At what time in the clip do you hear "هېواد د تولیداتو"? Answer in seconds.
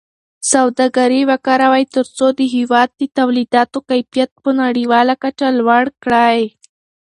2.55-3.77